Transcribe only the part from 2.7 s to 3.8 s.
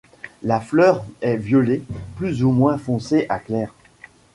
foncé à clair.